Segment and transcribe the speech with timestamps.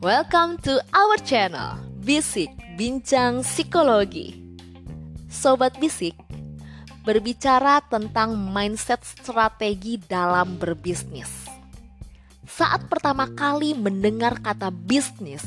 [0.00, 2.48] Welcome to our channel, Bisik
[2.80, 4.32] Bincang Psikologi.
[5.28, 6.16] Sobat Bisik,
[7.04, 11.28] berbicara tentang mindset strategi dalam berbisnis.
[12.48, 15.44] Saat pertama kali mendengar kata bisnis,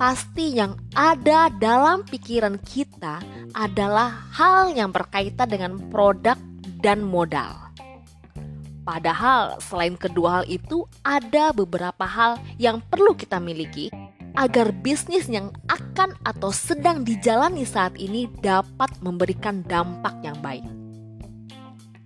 [0.00, 3.20] pasti yang ada dalam pikiran kita
[3.52, 6.40] adalah hal yang berkaitan dengan produk
[6.80, 7.65] dan modal.
[8.86, 13.90] Padahal selain kedua hal itu ada beberapa hal yang perlu kita miliki
[14.38, 20.62] agar bisnis yang akan atau sedang dijalani saat ini dapat memberikan dampak yang baik.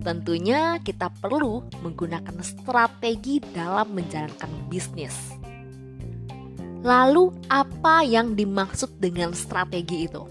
[0.01, 5.12] Tentunya kita perlu menggunakan strategi dalam menjalankan bisnis.
[6.81, 10.25] Lalu apa yang dimaksud dengan strategi itu?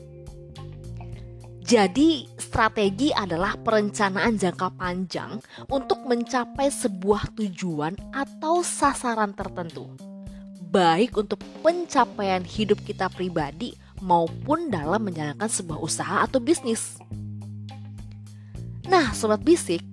[1.62, 5.38] Jadi, strategi adalah perencanaan jangka panjang
[5.70, 9.86] untuk mencapai sebuah tujuan atau sasaran tertentu,
[10.74, 16.98] baik untuk pencapaian hidup kita pribadi maupun dalam menjalankan sebuah usaha atau bisnis.
[18.90, 19.86] Nah, sobat bisik,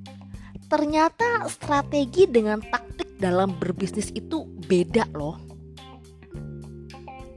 [0.72, 5.36] ternyata strategi dengan taktik dalam berbisnis itu beda loh.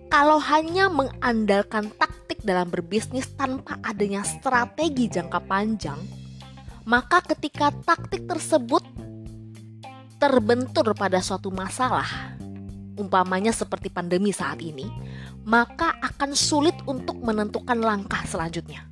[0.09, 2.08] Kalau hanya mengandalkan taktik
[2.41, 5.99] dalam berbisnis tanpa adanya strategi jangka panjang,
[6.87, 8.81] maka ketika taktik tersebut
[10.19, 12.35] terbentur pada suatu masalah,
[12.99, 14.87] umpamanya seperti pandemi saat ini,
[15.47, 18.83] maka akan sulit untuk menentukan langkah selanjutnya.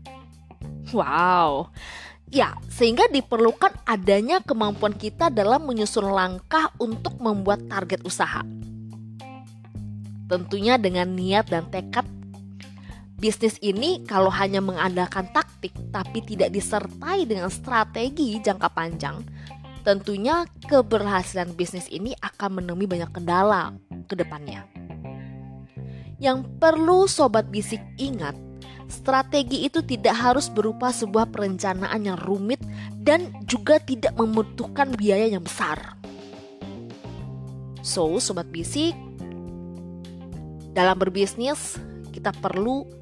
[0.95, 1.67] Wow,
[2.31, 8.39] ya, sehingga diperlukan adanya kemampuan kita dalam menyusun langkah untuk membuat target usaha.
[10.27, 12.16] Tentunya dengan niat dan tekad
[13.17, 19.25] Bisnis ini kalau hanya mengandalkan taktik tapi tidak disertai dengan strategi jangka panjang,
[19.81, 23.73] tentunya keberhasilan bisnis ini akan menemui banyak kendala
[24.05, 24.69] ke depannya.
[26.21, 28.37] Yang perlu sobat bisik ingat,
[28.85, 32.61] strategi itu tidak harus berupa sebuah perencanaan yang rumit
[33.01, 35.97] dan juga tidak membutuhkan biaya yang besar.
[37.81, 38.93] So, sobat bisik,
[40.77, 41.81] dalam berbisnis
[42.13, 42.96] kita perlu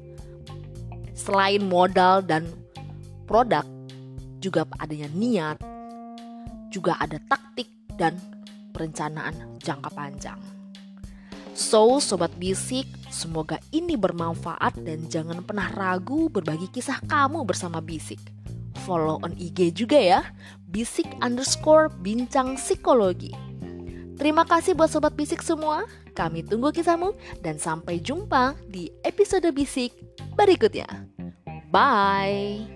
[1.26, 2.46] selain modal dan
[3.26, 3.66] produk
[4.38, 5.58] juga adanya niat,
[6.70, 7.66] juga ada taktik
[7.98, 8.14] dan
[8.70, 10.38] perencanaan jangka panjang.
[11.56, 18.20] So, sobat bisik, semoga ini bermanfaat dan jangan pernah ragu berbagi kisah kamu bersama bisik.
[18.84, 20.20] Follow on IG juga ya,
[20.68, 23.32] bisik underscore bincang psikologi.
[24.20, 25.88] Terima kasih buat sobat bisik semua.
[26.12, 29.96] Kami tunggu kisahmu dan sampai jumpa di episode bisik
[30.36, 31.15] berikutnya.
[31.76, 32.75] Bye.